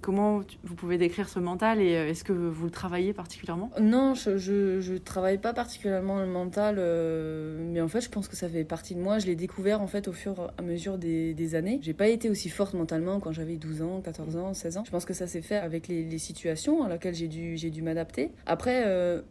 Comment 0.00 0.40
vous 0.62 0.74
pouvez 0.74 0.96
décrire 0.96 1.28
ce 1.28 1.38
mental 1.38 1.80
et 1.80 1.96
euh, 1.96 2.08
est-ce 2.08 2.24
que 2.24 2.32
vous 2.32 2.64
le 2.64 2.70
travaillez 2.70 3.12
particulièrement? 3.12 3.70
Non, 3.80 4.14
je, 4.14 4.30
ne 4.30 4.98
travaille 4.98 5.38
pas 5.38 5.52
particulièrement 5.52 6.20
le 6.20 6.26
mental, 6.26 6.76
euh, 6.78 7.58
mais 7.60 7.80
en 7.80 7.88
fait, 7.88 8.00
je 8.00 8.08
pense 8.08 8.28
que 8.28 8.36
ça 8.36 8.48
fait 8.48 8.64
partie 8.64 8.94
de 8.94 9.00
moi. 9.00 9.18
Je 9.18 9.26
l'ai 9.26 9.36
découvert 9.36 9.82
en 9.82 9.86
fait 9.86 10.08
au 10.08 10.12
fur 10.12 10.34
et 10.34 10.60
à 10.60 10.62
mesure 10.62 10.98
des, 10.98 11.34
des 11.34 11.54
années. 11.54 11.80
J'ai 11.82 11.94
pas 11.94 12.08
été 12.08 12.30
aussi 12.30 12.48
forte 12.48 12.74
mentalement 12.74 13.20
quand 13.20 13.32
j'avais 13.32 13.56
12 13.56 13.82
ans, 13.82 14.00
14 14.00 14.36
ans, 14.36 14.54
16 14.54 14.78
ans. 14.78 14.84
Je 14.84 14.90
pense 14.90 15.04
que 15.04 15.14
ça 15.14 15.26
s'est 15.26 15.42
fait 15.42 15.56
avec 15.56 15.88
les, 15.88 16.18
situations 16.18 16.82
à 16.82 16.88
laquelle 16.88 17.14
j'ai 17.14 17.28
dû, 17.28 17.54
dû 17.56 17.82
m'adapter. 17.82 18.32
Après, 18.46 18.82
euh, 18.86 19.22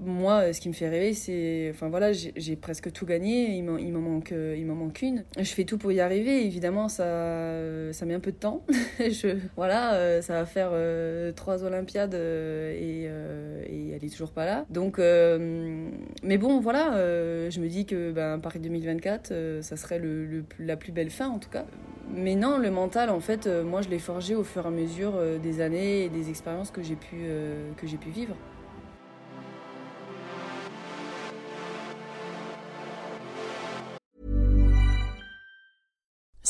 moi, 0.00 0.52
ce 0.52 0.60
qui 0.60 0.68
me 0.68 0.74
fait 0.74 0.88
rêver, 0.88 1.14
c'est. 1.14 1.70
Enfin 1.72 1.88
voilà, 1.88 2.12
j'ai 2.12 2.56
presque 2.56 2.92
tout 2.92 3.06
gagné, 3.06 3.56
il 3.56 3.62
m'en 3.64 4.00
manque, 4.00 4.32
il 4.32 4.66
manque 4.66 5.02
une. 5.02 5.24
Je 5.38 5.52
fais 5.52 5.64
tout 5.64 5.78
pour 5.78 5.92
y 5.92 6.00
arriver, 6.00 6.44
évidemment, 6.44 6.88
ça, 6.88 7.92
ça 7.92 8.06
met 8.06 8.14
un 8.14 8.20
peu 8.20 8.32
de 8.32 8.36
temps. 8.36 8.64
je, 8.98 9.36
voilà, 9.56 9.94
euh, 9.94 10.22
ça 10.22 10.34
va 10.34 10.46
faire 10.46 10.70
euh, 10.72 11.32
trois 11.32 11.64
Olympiades 11.64 12.14
euh, 12.14 12.72
et, 12.72 13.04
et, 13.72 13.90
elle 13.94 14.04
est 14.04 14.12
toujours 14.12 14.30
pas 14.30 14.46
là. 14.46 14.64
Donc, 14.70 14.98
mais 14.98 16.38
bon, 16.38 16.60
voilà, 16.60 16.92
je 17.50 17.60
me 17.60 17.68
dis 17.68 17.86
que 17.86 18.12
ben, 18.12 18.38
Paris 18.38 18.60
2024, 18.60 19.60
ça 19.60 19.76
serait 19.76 19.98
le, 19.98 20.44
la 20.58 20.76
plus 20.76 20.92
belle 20.92 21.10
fin 21.10 21.28
en 21.28 21.38
tout 21.38 21.50
cas. 21.50 21.64
Mais 22.14 22.34
non, 22.34 22.58
le 22.58 22.70
mental, 22.70 23.10
en 23.10 23.20
fait, 23.20 23.46
moi 23.46 23.80
je 23.82 23.88
l'ai 23.88 23.98
forgé 23.98 24.34
au 24.34 24.44
fur 24.44 24.64
et 24.64 24.68
à 24.68 24.70
mesure 24.70 25.14
des 25.42 25.60
années 25.60 26.04
et 26.04 26.08
des 26.08 26.30
expériences 26.30 26.70
que 26.70 26.82
j'ai 26.82 26.96
pu, 26.96 27.16
que 27.76 27.86
pu 27.86 28.10
vivre. 28.10 28.36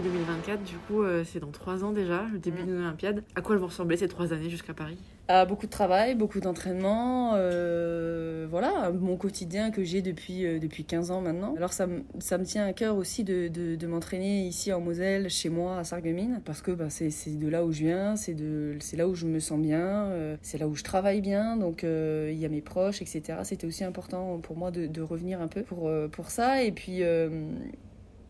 Paris 0.00 0.08
2024, 0.10 0.62
du 0.62 0.76
coup, 0.76 1.02
euh, 1.02 1.24
c'est 1.24 1.40
dans 1.40 1.50
trois 1.50 1.82
ans 1.82 1.92
déjà, 1.92 2.26
le 2.30 2.38
début 2.38 2.62
Mm. 2.62 2.66
de 2.66 2.72
l'Olympiade. 2.74 3.22
À 3.34 3.40
quoi 3.40 3.54
elles 3.54 3.60
vont 3.60 3.68
ressembler 3.68 3.96
ces 3.96 4.08
trois 4.08 4.32
années 4.34 4.50
jusqu'à 4.50 4.74
Paris? 4.74 4.98
À 5.28 5.44
beaucoup 5.46 5.64
de 5.66 5.70
travail, 5.70 6.14
beaucoup 6.14 6.38
d'entraînement, 6.38 7.32
euh, 7.34 8.46
voilà, 8.50 8.92
mon 8.92 9.16
quotidien 9.16 9.70
que 9.70 9.82
j'ai 9.84 10.02
depuis, 10.02 10.44
euh, 10.46 10.58
depuis 10.58 10.84
15 10.84 11.10
ans 11.10 11.20
maintenant. 11.22 11.54
Alors 11.56 11.72
ça, 11.72 11.86
me- 11.86 12.02
ça 12.20 12.36
me 12.38 12.44
tient 12.44 12.64
à 12.66 12.72
cœur 12.74 12.96
aussi 12.96 13.24
de, 13.24 13.48
de, 13.48 13.74
de 13.74 13.86
m'entraîner 13.86 14.46
ici 14.46 14.70
en 14.72 14.80
Moselle, 14.80 15.30
chez 15.30 15.48
moi, 15.48 15.78
à 15.78 15.84
Sarreguemines, 15.84 16.40
parce 16.44 16.60
que 16.62 16.70
bah, 16.72 16.90
c'est 16.90 17.10
c'est 17.10 17.36
de 17.38 17.48
là 17.48 17.64
où 17.64 17.72
je 17.72 17.80
viens, 17.84 18.14
c'est 18.16 18.34
de- 18.34 18.76
c'est 18.80 18.96
là 18.98 19.08
où 19.08 19.14
je 19.14 19.24
me 19.26 19.40
sens 19.40 19.58
bien, 19.60 19.80
euh, 20.10 20.36
c'est 20.42 20.58
là 20.58 20.68
où 20.68 20.74
je 20.76 20.84
travaille 20.84 21.20
bien, 21.22 21.56
donc 21.56 21.82
il 21.84 22.38
y 22.38 22.44
a 22.44 22.48
mes 22.48 22.60
proches, 22.60 23.00
etc. 23.02 23.38
C'était 23.44 23.66
aussi 23.66 23.82
important 23.82 24.38
pour 24.40 24.56
moi 24.58 24.70
de, 24.70 24.86
de 24.86 25.00
revenir 25.02 25.40
un 25.40 25.48
peu 25.48 25.62
pour, 25.62 25.90
pour 26.12 26.30
ça, 26.30 26.62
et 26.62 26.70
puis... 26.72 27.00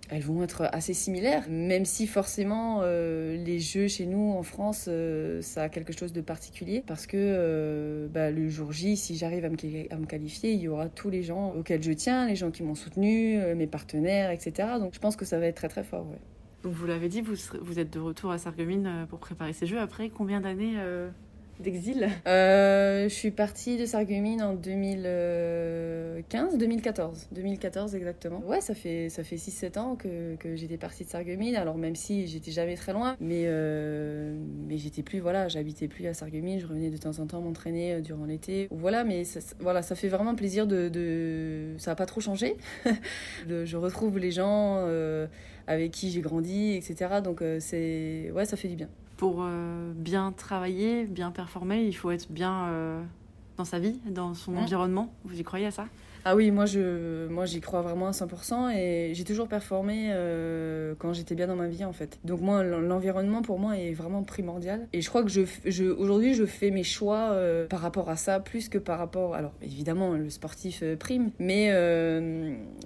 elles 0.08 0.22
vont 0.22 0.42
être 0.42 0.68
assez 0.72 0.94
similaires, 0.94 1.44
même 1.48 1.84
si 1.84 2.06
forcément 2.06 2.80
euh, 2.82 3.36
les 3.36 3.58
jeux 3.58 3.88
chez 3.88 4.06
nous 4.06 4.32
en 4.32 4.42
France, 4.42 4.86
euh, 4.88 5.42
ça 5.42 5.64
a 5.64 5.68
quelque 5.68 5.92
chose 5.92 6.12
de 6.12 6.20
particulier, 6.20 6.82
parce 6.86 7.06
que 7.06 7.16
euh, 7.16 8.06
bah, 8.08 8.30
le 8.30 8.48
jour 8.48 8.72
J, 8.72 8.96
si 8.96 9.16
j'arrive 9.16 9.44
à 9.44 9.48
me, 9.48 10.06
qualifier, 10.06 10.52
il 10.52 10.60
y 10.60 10.68
aura 10.68 10.88
tous 10.88 11.10
les 11.10 11.22
gens 11.22 11.52
auxquels 11.54 11.82
je 11.82 11.92
tiens, 11.92 12.26
les 12.26 12.36
gens 12.36 12.50
qui 12.50 12.62
m'ont 12.62 12.74
soutenu, 12.74 13.38
mes 13.54 13.66
partenaires, 13.66 14.30
etc. 14.30 14.68
Donc 14.78 14.94
je 14.94 15.00
pense 15.00 15.16
que 15.16 15.24
ça 15.24 15.38
va 15.38 15.46
être 15.46 15.56
très 15.56 15.68
très 15.68 15.84
fort. 15.84 16.06
Donc 16.62 16.72
vous 16.72 16.86
l'avez 16.86 17.08
dit, 17.08 17.20
vous, 17.20 17.34
vous 17.60 17.78
êtes 17.78 17.92
de 17.92 17.98
retour 17.98 18.30
à 18.30 18.38
Sarreguemines 18.38 19.06
pour 19.08 19.18
préparer 19.18 19.52
ces 19.52 19.66
jeux. 19.66 19.80
Après, 19.80 20.08
combien 20.10 20.40
d'années 20.40 20.76
d'exil 21.60 22.08
Euh, 22.26 23.08
je 23.08 23.14
suis 23.14 23.30
partie 23.30 23.76
de 23.76 23.86
Sarreguemines 23.86 24.42
en 24.42 24.54
2015, 24.54 26.58
2014. 26.58 27.28
2014 27.32 27.94
exactement. 27.94 28.42
Ouais, 28.46 28.60
ça 28.60 28.74
fait, 28.74 29.08
ça 29.08 29.24
fait 29.24 29.36
6-7 29.36 29.78
ans 29.78 29.96
que, 29.96 30.36
que 30.36 30.56
j'étais 30.56 30.76
partie 30.76 31.04
de 31.04 31.08
Sarreguemines. 31.08 31.56
Alors 31.56 31.76
même 31.76 31.96
si 31.96 32.26
j'étais 32.26 32.50
jamais 32.50 32.76
très 32.76 32.92
loin, 32.92 33.16
mais, 33.20 33.44
euh, 33.46 34.36
mais 34.68 34.78
j'étais 34.78 35.02
plus, 35.02 35.20
voilà, 35.20 35.48
j'habitais 35.48 35.88
plus 35.88 36.06
à 36.06 36.14
Sarreguemines. 36.14 36.60
Je 36.60 36.66
revenais 36.66 36.90
de 36.90 36.96
temps 36.96 37.18
en 37.18 37.26
temps 37.26 37.40
m'entraîner 37.40 37.94
euh, 37.94 38.00
durant 38.00 38.24
l'été. 38.24 38.68
Voilà, 38.70 39.04
mais 39.04 39.24
ça, 39.24 39.40
voilà, 39.60 39.82
ça 39.82 39.94
fait 39.94 40.08
vraiment 40.08 40.34
plaisir 40.34 40.66
de... 40.66 41.74
Ça 41.78 41.92
n'a 41.92 41.96
pas 41.96 42.06
trop 42.06 42.20
changé. 42.20 42.56
Je 43.48 43.76
retrouve 43.76 44.18
les 44.18 44.30
gens 44.30 44.86
avec 45.66 45.92
qui 45.92 46.10
j'ai 46.10 46.20
grandi, 46.20 46.72
etc. 46.72 47.20
Donc 47.22 47.42
euh, 47.42 47.58
c'est... 47.60 48.30
Ouais, 48.34 48.44
ça 48.44 48.56
fait 48.56 48.68
du 48.68 48.76
bien. 48.76 48.88
Pour 49.16 49.38
euh, 49.40 49.92
bien 49.94 50.32
travailler, 50.32 51.04
bien 51.04 51.30
performer, 51.30 51.84
il 51.84 51.94
faut 51.94 52.10
être 52.10 52.30
bien 52.30 52.66
euh, 52.66 53.02
dans 53.56 53.64
sa 53.64 53.78
vie, 53.78 53.98
dans 54.06 54.34
son 54.34 54.56
environnement. 54.56 55.12
Vous 55.24 55.38
y 55.38 55.42
croyez 55.42 55.66
à 55.66 55.70
ça? 55.70 55.86
Ah 56.28 56.34
oui, 56.34 56.50
moi 56.50 56.64
moi 57.30 57.44
j'y 57.46 57.60
crois 57.60 57.82
vraiment 57.82 58.08
à 58.08 58.10
100% 58.10 58.76
et 58.76 59.12
j'ai 59.14 59.22
toujours 59.22 59.46
performé 59.46 60.10
euh, 60.10 60.96
quand 60.98 61.12
j'étais 61.12 61.36
bien 61.36 61.46
dans 61.46 61.54
ma 61.54 61.68
vie 61.68 61.84
en 61.84 61.92
fait. 61.92 62.18
Donc 62.24 62.40
moi 62.40 62.64
l'en- 62.64 62.80
l'environnement 62.80 63.42
pour 63.42 63.60
moi 63.60 63.78
est 63.78 63.92
vraiment 63.92 64.24
primordial 64.24 64.88
et 64.92 65.02
je 65.02 65.08
crois 65.08 65.22
que 65.22 65.28
je, 65.28 65.42
je 65.64 65.84
aujourd'hui 65.84 66.34
je 66.34 66.44
fais 66.44 66.72
mes 66.72 66.82
choix 66.82 67.30
euh, 67.30 67.68
par 67.68 67.78
rapport 67.78 68.08
à 68.10 68.16
ça 68.16 68.40
plus 68.40 68.68
que 68.68 68.78
par 68.78 68.98
rapport 68.98 69.36
alors 69.36 69.52
évidemment 69.62 70.14
le 70.14 70.28
sportif 70.28 70.80
euh, 70.82 70.96
prime 70.96 71.30
mais 71.38 71.70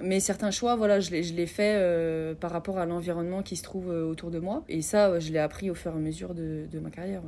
mais 0.02 0.20
certains 0.20 0.50
choix 0.50 0.76
voilà 0.76 1.00
je 1.00 1.10
les 1.10 1.22
je 1.22 1.32
les 1.34 1.46
fais 1.46 2.34
par 2.40 2.50
rapport 2.50 2.76
à 2.76 2.84
l'environnement 2.84 3.42
qui 3.42 3.56
se 3.56 3.62
trouve 3.62 3.88
autour 3.88 4.30
de 4.30 4.38
moi 4.38 4.64
et 4.68 4.82
ça 4.82 5.18
je 5.18 5.32
l'ai 5.32 5.38
appris 5.38 5.70
au 5.70 5.74
fur 5.74 5.92
et 5.92 5.94
à 5.94 5.98
mesure 5.98 6.34
de, 6.34 6.66
de 6.70 6.78
ma 6.78 6.90
carrière. 6.90 7.22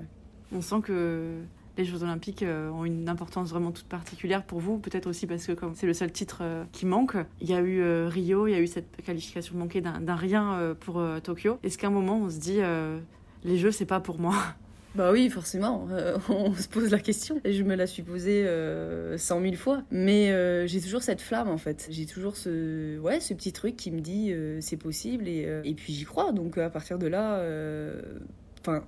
On 0.54 0.60
sent 0.60 0.82
que 0.84 1.36
les 1.76 1.84
Jeux 1.84 2.02
Olympiques 2.02 2.42
euh, 2.42 2.70
ont 2.70 2.84
une 2.84 3.08
importance 3.08 3.50
vraiment 3.50 3.70
toute 3.70 3.86
particulière 3.86 4.44
pour 4.44 4.60
vous, 4.60 4.78
peut-être 4.78 5.06
aussi 5.06 5.26
parce 5.26 5.46
que 5.46 5.52
comme 5.52 5.74
c'est 5.74 5.86
le 5.86 5.94
seul 5.94 6.12
titre 6.12 6.38
euh, 6.42 6.64
qui 6.72 6.86
manque, 6.86 7.16
il 7.40 7.48
y 7.48 7.54
a 7.54 7.60
eu 7.60 7.80
euh, 7.80 8.08
Rio, 8.08 8.46
il 8.46 8.52
y 8.52 8.54
a 8.54 8.60
eu 8.60 8.66
cette 8.66 8.96
qualification 9.04 9.56
manquée 9.56 9.80
d'un 9.80 10.16
rien 10.16 10.54
euh, 10.54 10.74
pour 10.74 10.98
euh, 10.98 11.20
Tokyo. 11.20 11.58
Est-ce 11.62 11.78
qu'à 11.78 11.86
un 11.86 11.90
moment 11.90 12.18
on 12.18 12.30
se 12.30 12.38
dit 12.38 12.58
euh, 12.60 12.98
les 13.44 13.58
Jeux 13.58 13.70
c'est 13.70 13.86
pas 13.86 14.00
pour 14.00 14.18
moi? 14.18 14.34
Bah 14.94 15.10
oui, 15.10 15.30
forcément, 15.30 15.88
euh, 15.90 16.18
on 16.28 16.52
se 16.52 16.68
pose 16.68 16.90
la 16.90 16.98
question. 16.98 17.40
Et 17.44 17.54
je 17.54 17.62
me 17.62 17.74
la 17.74 17.86
suis 17.86 18.02
posée 18.02 18.44
euh, 18.46 19.16
cent 19.16 19.40
mille 19.40 19.56
fois. 19.56 19.82
Mais 19.90 20.30
euh, 20.30 20.66
j'ai 20.66 20.82
toujours 20.82 21.02
cette 21.02 21.22
flamme 21.22 21.48
en 21.48 21.56
fait. 21.56 21.86
J'ai 21.90 22.04
toujours 22.04 22.36
ce, 22.36 22.98
ouais, 22.98 23.20
ce 23.20 23.32
petit 23.32 23.52
truc 23.52 23.76
qui 23.76 23.90
me 23.90 24.00
dit 24.00 24.32
euh, 24.32 24.58
c'est 24.60 24.76
possible 24.76 25.28
et, 25.28 25.46
euh, 25.46 25.62
et 25.64 25.72
puis 25.72 25.94
j'y 25.94 26.04
crois. 26.04 26.32
Donc 26.32 26.58
à 26.58 26.68
partir 26.68 26.98
de 26.98 27.06
là, 27.06 27.36
euh, 27.36 28.02
enfin, 28.60 28.84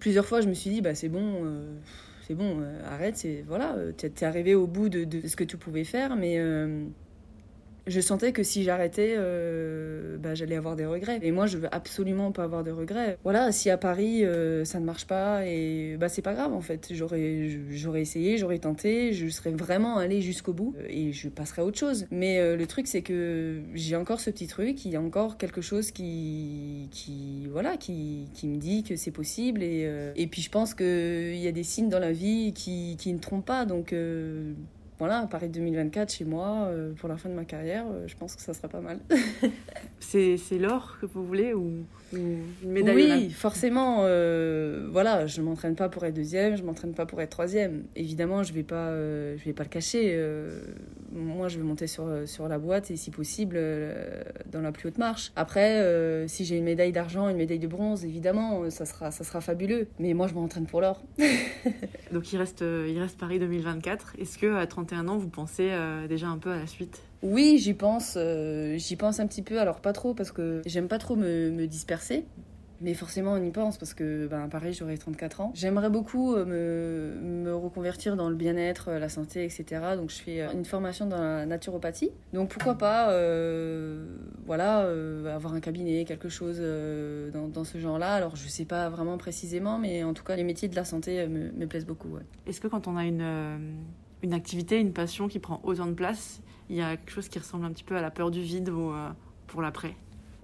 plusieurs 0.00 0.26
fois 0.26 0.40
je 0.40 0.48
me 0.48 0.54
suis 0.54 0.70
dit 0.70 0.80
bah 0.80 0.96
c'est 0.96 1.08
bon. 1.08 1.44
C'est 2.26 2.34
bon, 2.34 2.60
euh, 2.60 2.80
arrête, 2.86 3.16
c'est 3.16 3.42
voilà, 3.46 3.74
euh, 3.76 3.92
t'es 3.92 4.08
t'es 4.10 4.24
arrivé 4.24 4.54
au 4.54 4.66
bout 4.66 4.88
de, 4.88 5.04
de 5.04 5.26
ce 5.28 5.36
que 5.36 5.44
tu 5.44 5.58
pouvais 5.58 5.84
faire, 5.84 6.16
mais 6.16 6.38
euh, 6.38 6.86
je 7.86 8.00
sentais 8.00 8.32
que 8.32 8.42
si 8.42 8.62
j'arrêtais, 8.62 9.14
euh, 9.16 10.16
bah, 10.18 10.34
j'allais 10.34 10.56
avoir 10.56 10.76
des 10.76 10.86
regrets. 10.86 11.18
Et 11.22 11.32
moi, 11.32 11.46
je 11.46 11.58
veux 11.58 11.74
absolument 11.74 12.32
pas 12.32 12.44
avoir 12.44 12.64
de 12.64 12.70
regrets. 12.70 13.18
Voilà, 13.24 13.52
si 13.52 13.70
à 13.70 13.76
Paris 13.76 14.24
euh, 14.24 14.64
ça 14.64 14.80
ne 14.80 14.84
marche 14.84 15.06
pas, 15.06 15.46
et 15.46 15.96
bah 15.98 16.08
c'est 16.08 16.22
pas 16.22 16.34
grave 16.34 16.52
en 16.52 16.60
fait. 16.60 16.88
J'aurais, 16.92 17.48
j'aurais 17.70 18.02
essayé, 18.02 18.38
j'aurais 18.38 18.58
tenté, 18.58 19.12
je 19.12 19.28
serais 19.28 19.50
vraiment 19.50 19.98
allée 19.98 20.22
jusqu'au 20.22 20.52
bout 20.52 20.74
euh, 20.78 20.86
et 20.88 21.12
je 21.12 21.28
passerais 21.28 21.62
à 21.62 21.64
autre 21.64 21.78
chose. 21.78 22.06
Mais 22.10 22.38
euh, 22.38 22.56
le 22.56 22.66
truc, 22.66 22.86
c'est 22.86 23.02
que 23.02 23.60
j'ai 23.74 23.96
encore 23.96 24.20
ce 24.20 24.30
petit 24.30 24.46
truc, 24.46 24.84
il 24.84 24.92
y 24.92 24.96
a 24.96 25.00
encore 25.00 25.36
quelque 25.36 25.60
chose 25.60 25.90
qui, 25.90 26.88
qui 26.90 27.46
voilà, 27.50 27.76
qui, 27.76 28.28
qui 28.34 28.48
me 28.48 28.56
dit 28.56 28.82
que 28.82 28.96
c'est 28.96 29.10
possible. 29.10 29.62
Et, 29.62 29.90
et 30.16 30.26
puis 30.26 30.42
je 30.42 30.50
pense 30.50 30.74
qu'il 30.74 31.36
y 31.36 31.46
a 31.46 31.52
des 31.52 31.62
signes 31.62 31.88
dans 31.88 31.98
la 31.98 32.12
vie 32.12 32.52
qui, 32.54 32.96
qui 32.98 33.12
ne 33.12 33.18
trompent 33.18 33.44
pas. 33.44 33.64
Donc 33.64 33.94
voilà, 34.98 35.26
Paris 35.28 35.48
2024 35.48 36.12
chez 36.12 36.24
moi, 36.24 36.68
euh, 36.68 36.92
pour 36.94 37.08
la 37.08 37.16
fin 37.16 37.28
de 37.28 37.34
ma 37.34 37.44
carrière, 37.44 37.84
euh, 37.90 38.04
je 38.06 38.14
pense 38.16 38.36
que 38.36 38.42
ça 38.42 38.54
sera 38.54 38.68
pas 38.68 38.80
mal. 38.80 39.00
C'est 39.98 40.38
l'or 40.60 40.96
que 41.00 41.06
vous 41.06 41.26
voulez 41.26 41.52
ou, 41.54 41.84
ou 42.12 42.16
une 42.62 42.70
médaille 42.70 42.94
oui, 42.94 43.30
forcément. 43.30 44.02
euh, 44.02 44.86
voilà, 44.92 45.26
je 45.26 45.42
m'entraîne 45.42 45.74
pas 45.74 45.88
pour 45.88 46.04
être 46.04 46.14
deuxième, 46.14 46.56
je 46.56 46.62
m'entraîne 46.62 46.94
pas 46.94 47.04
pour 47.04 47.20
être 47.20 47.30
troisième. 47.30 47.82
Évidemment, 47.96 48.44
je 48.44 48.52
vais 48.52 48.62
pas, 48.62 48.92
je 48.92 49.44
vais 49.44 49.52
pas 49.52 49.64
le 49.64 49.68
cacher. 49.70 50.16
moi, 51.10 51.48
je 51.48 51.56
vais 51.56 51.64
monter 51.64 51.88
sur 51.88 52.06
sur 52.26 52.46
la 52.46 52.58
boîte 52.58 52.92
et 52.92 52.96
si 52.96 53.10
possible 53.10 53.58
dans 54.52 54.60
la 54.60 54.70
plus 54.70 54.88
haute 54.88 54.98
marche. 54.98 55.32
Après, 55.34 55.82
si 56.28 56.44
j'ai 56.44 56.58
une 56.58 56.64
médaille 56.64 56.92
d'argent, 56.92 57.28
une 57.28 57.38
médaille 57.38 57.58
de 57.58 57.66
bronze, 57.66 58.04
évidemment, 58.04 58.70
ça 58.70 58.84
sera 58.84 59.10
ça 59.10 59.24
sera 59.24 59.40
fabuleux. 59.40 59.88
Mais 59.98 60.14
moi, 60.14 60.28
je 60.28 60.34
m'entraîne 60.34 60.66
pour 60.66 60.80
l'or. 60.80 61.02
Donc 62.12 62.32
il 62.32 62.36
reste, 62.36 62.60
il 62.62 62.98
reste 63.00 63.18
Paris 63.18 63.40
2024. 63.40 64.14
Est-ce 64.20 64.38
que 64.38 64.54
à 64.54 64.66
31 64.84 65.08
ans 65.08 65.16
vous 65.16 65.28
pensez 65.28 65.70
euh, 65.70 66.06
déjà 66.06 66.28
un 66.28 66.38
peu 66.38 66.52
à 66.52 66.58
la 66.58 66.66
suite? 66.66 67.02
Oui, 67.22 67.58
j'y 67.58 67.74
pense, 67.74 68.14
euh, 68.16 68.76
j'y 68.76 68.96
pense 68.96 69.18
un 69.18 69.26
petit 69.26 69.42
peu, 69.42 69.58
alors 69.60 69.80
pas 69.80 69.92
trop 69.92 70.14
parce 70.14 70.30
que 70.30 70.62
j'aime 70.66 70.88
pas 70.88 70.98
trop 70.98 71.16
me, 71.16 71.50
me 71.50 71.66
disperser. 71.66 72.24
Mais 72.80 72.92
forcément, 72.92 73.32
on 73.32 73.42
y 73.42 73.50
pense 73.50 73.78
parce 73.78 73.94
que, 73.94 74.26
ben, 74.26 74.48
pareil, 74.48 74.74
j'aurai 74.74 74.98
34 74.98 75.40
ans. 75.40 75.52
J'aimerais 75.54 75.88
beaucoup 75.88 76.34
euh, 76.34 76.44
me, 76.44 77.44
me 77.44 77.54
reconvertir 77.54 78.16
dans 78.16 78.28
le 78.28 78.34
bien-être, 78.34 78.90
la 78.90 79.08
santé, 79.08 79.44
etc. 79.44 79.80
Donc, 79.96 80.10
je 80.10 80.16
fais 80.16 80.42
une 80.52 80.64
formation 80.64 81.06
dans 81.06 81.16
la 81.16 81.46
naturopathie. 81.46 82.10
Donc, 82.32 82.50
pourquoi 82.50 82.76
pas, 82.76 83.10
euh, 83.10 84.04
voilà, 84.44 84.82
euh, 84.82 85.34
avoir 85.34 85.54
un 85.54 85.60
cabinet, 85.60 86.04
quelque 86.04 86.28
chose 86.28 86.58
euh, 86.60 87.30
dans, 87.30 87.48
dans 87.48 87.64
ce 87.64 87.78
genre-là. 87.78 88.12
Alors, 88.12 88.36
je 88.36 88.48
sais 88.48 88.66
pas 88.66 88.90
vraiment 88.90 89.16
précisément, 89.16 89.78
mais 89.78 90.04
en 90.04 90.12
tout 90.12 90.24
cas, 90.24 90.36
les 90.36 90.44
métiers 90.44 90.68
de 90.68 90.76
la 90.76 90.84
santé 90.84 91.26
me, 91.26 91.52
me 91.52 91.66
plaisent 91.66 91.86
beaucoup. 91.86 92.08
ouais. 92.08 92.22
Est-ce 92.46 92.60
que 92.60 92.68
quand 92.68 92.86
on 92.86 92.96
a 92.96 93.04
une, 93.04 93.22
une 94.24 94.32
activité, 94.32 94.80
une 94.80 94.92
passion 94.92 95.28
qui 95.28 95.38
prend 95.38 95.60
autant 95.62 95.86
de 95.86 95.92
place, 95.92 96.40
il 96.70 96.76
y 96.76 96.82
a 96.82 96.96
quelque 96.96 97.12
chose 97.12 97.28
qui 97.28 97.38
ressemble 97.38 97.66
un 97.66 97.70
petit 97.70 97.84
peu 97.84 97.94
à 97.94 98.00
la 98.00 98.10
peur 98.10 98.30
du 98.30 98.40
vide 98.40 98.70
ou 98.70 98.90
euh, 98.90 99.10
pour 99.46 99.60
l'après 99.60 99.94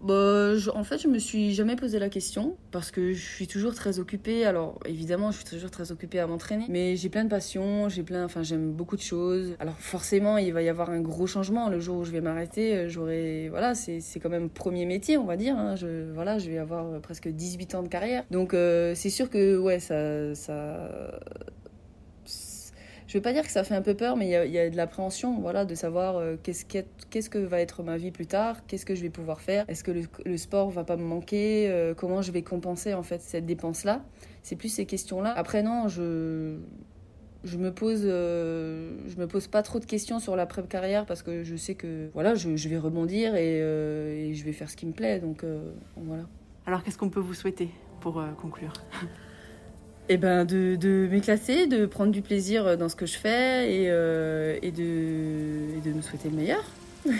bah, 0.03 0.53
En 0.75 0.85
fait, 0.85 0.99
je 0.99 1.09
me 1.09 1.19
suis 1.19 1.55
jamais 1.55 1.77
posé 1.77 1.99
la 1.99 2.11
question 2.11 2.59
parce 2.73 2.91
que 2.91 3.15
je 3.15 3.27
suis 3.27 3.47
toujours 3.47 3.75
très 3.75 3.99
occupée. 3.99 4.45
Alors, 4.45 4.79
évidemment, 4.85 5.31
je 5.31 5.39
suis 5.39 5.47
toujours 5.47 5.71
très 5.71 5.93
occupée 5.93 6.21
à 6.21 6.27
m'entraîner, 6.27 6.67
mais 6.69 6.95
j'ai 6.97 7.09
plein 7.09 7.25
de 7.25 7.31
passions, 7.31 7.89
j'ai 7.89 8.03
plein, 8.03 8.27
enfin, 8.27 8.43
j'aime 8.43 8.71
beaucoup 8.71 8.97
de 8.97 9.03
choses. 9.03 9.57
Alors, 9.61 9.79
forcément, 9.79 10.37
il 10.37 10.53
va 10.53 10.61
y 10.61 10.69
avoir 10.69 10.91
un 10.91 11.01
gros 11.01 11.27
changement 11.27 11.71
le 11.71 11.81
jour 11.81 11.97
où 11.97 12.05
je 12.05 12.11
vais 12.11 12.21
m'arrêter. 12.21 12.77
Euh, 12.77 12.89
j'aurai, 12.91 13.49
voilà, 13.49 13.75
c'est 13.75 14.03
quand 14.23 14.29
même 14.29 14.51
premier 14.51 14.85
métier, 14.85 15.17
on 15.17 15.25
va 15.25 15.39
dire. 15.39 15.57
Hein. 15.57 15.75
Je, 15.77 16.13
voilà, 16.13 16.39
je 16.39 16.51
vais 16.51 16.59
avoir 16.59 17.01
presque 17.01 17.29
18 17.29 17.77
ans 17.77 17.83
de 17.83 17.89
carrière. 17.89 18.25
Donc, 18.31 18.53
euh, 18.53 18.93
c'est 18.95 19.11
sûr 19.11 19.31
que, 19.31 19.57
ouais, 19.57 19.81
ça, 19.81 20.35
ça, 20.35 21.19
je 23.11 23.19
veux 23.19 23.23
pas 23.23 23.33
dire 23.33 23.43
que 23.43 23.51
ça 23.51 23.65
fait 23.65 23.75
un 23.75 23.83
peu 23.83 23.95
peur, 23.95 24.17
mais 24.17 24.27
il 24.29 24.53
y 24.53 24.59
a, 24.59 24.71
de 24.71 24.77
l'appréhension, 24.77 25.41
voilà, 25.41 25.65
de 25.65 25.75
savoir 25.75 26.17
euh, 26.17 26.37
qu'est-ce, 26.41 26.65
que 27.29 27.39
va 27.39 27.61
être 27.61 27.83
ma 27.83 27.97
vie 27.97 28.13
plus 28.13 28.29
tard, 28.29 28.65
qu'est-ce 28.69 28.87
que 28.87 28.95
je 28.95 29.03
vais 29.03 29.11
pouvoir 29.11 29.41
faire, 29.41 29.65
est-ce 29.67 29.83
que 29.83 29.91
le, 29.91 30.03
le, 30.25 30.37
sport 30.37 30.71
va 30.71 30.85
pas 30.85 30.97
me 30.97 31.03
manquer, 31.03 31.69
euh, 31.69 31.93
comment 31.93 32.23
je 32.23 32.31
vais 32.31 32.43
compenser 32.43 32.95
en 32.95 33.03
fait 33.03 33.21
cette 33.21 33.47
dépense-là. 33.47 34.05
C'est 34.45 34.55
plus 34.55 34.69
ces 34.69 34.87
questions-là. 34.87 35.33
Après 35.37 35.65
non, 35.65 35.89
je 35.89 36.55
je 37.43 37.57
me 37.57 37.73
pose 37.73 38.03
euh, 38.05 38.93
je 39.09 39.17
me 39.17 39.27
pose 39.27 39.49
pas 39.49 39.65
trop 39.65 39.81
de 39.81 39.87
questions 39.87 40.21
sur 40.21 40.37
l'après 40.37 40.63
carrière 40.63 41.05
parce 41.05 41.25
que 41.25 41.43
je 41.43 41.57
sais 41.57 41.75
que 41.75 42.11
voilà 42.15 42.37
je, 42.37 42.69
vais 42.69 42.79
rebondir 42.79 43.35
et, 43.35 43.59
et, 43.59 44.35
je 44.35 44.45
vais 44.45 44.53
faire 44.53 44.71
ce 44.71 44.77
qui 44.77 44.87
me 44.87 44.93
plaît 44.93 45.19
donc 45.19 45.45
voilà. 45.97 46.29
Alors 46.65 46.85
qu'est-ce 46.85 46.99
qu'on 46.99 47.11
peut 47.11 47.19
vous 47.19 47.35
souhaiter 47.35 47.71
pour 48.01 48.23
conclure? 48.41 48.75
Eh 50.09 50.17
ben 50.17 50.45
de, 50.45 50.77
de 50.77 51.09
m'éclater, 51.11 51.67
de 51.67 51.87
prendre 51.87 52.13
du 52.13 52.23
plaisir 52.23 52.77
dans 52.77 52.89
ce 52.89 52.97
que 52.97 53.07
je 53.07 53.17
fais 53.17 53.73
et, 53.73 53.87
euh, 53.91 54.59
de, 54.61 55.93
me 55.93 56.03
souhaiter 56.03 56.31
le 56.31 56.37
meilleur. 56.37 56.65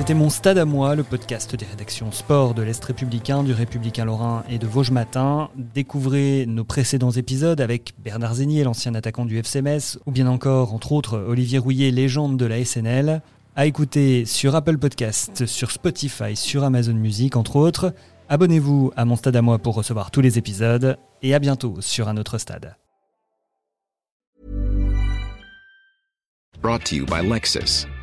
C'était 0.00 0.14
mon 0.14 0.30
stade 0.30 0.56
à 0.56 0.64
moi, 0.64 0.94
le 0.94 1.02
podcast 1.02 1.54
des 1.54 1.66
rédactions 1.66 2.10
sport 2.10 2.54
de 2.54 2.62
l'Est 2.62 2.82
républicain, 2.82 3.44
du 3.44 3.52
Républicain 3.52 4.06
Lorrain 4.06 4.44
et 4.48 4.58
de 4.58 4.66
Vosges 4.66 4.92
Matin. 4.92 5.50
Découvrez 5.56 6.46
nos 6.46 6.64
précédents 6.64 7.10
épisodes 7.10 7.60
avec 7.60 7.92
Bernard 8.02 8.36
Zénier, 8.36 8.64
l'ancien 8.64 8.94
attaquant 8.94 9.26
du 9.26 9.36
FCMS, 9.36 9.98
ou 10.06 10.10
bien 10.10 10.26
encore, 10.26 10.72
entre 10.72 10.92
autres, 10.92 11.18
Olivier 11.18 11.58
Rouillet, 11.58 11.90
légende 11.90 12.38
de 12.38 12.46
la 12.46 12.64
SNL 12.64 13.20
à 13.56 13.66
écouter 13.66 14.24
sur 14.24 14.54
Apple 14.54 14.78
Podcast, 14.78 15.46
sur 15.46 15.70
Spotify, 15.70 16.36
sur 16.36 16.64
Amazon 16.64 16.94
Music, 16.94 17.36
entre 17.36 17.56
autres. 17.56 17.94
Abonnez-vous 18.28 18.92
à 18.96 19.04
mon 19.04 19.16
stade 19.16 19.36
à 19.36 19.42
moi 19.42 19.58
pour 19.58 19.74
recevoir 19.74 20.10
tous 20.10 20.20
les 20.20 20.38
épisodes 20.38 20.96
et 21.22 21.34
à 21.34 21.38
bientôt 21.38 21.80
sur 21.80 22.08
un 22.08 22.16
autre 22.16 22.38
stade. 22.38 22.76
Brought 26.62 26.84
to 26.84 26.94
you 26.96 27.06
by 27.06 27.22
Lexus. 27.22 27.86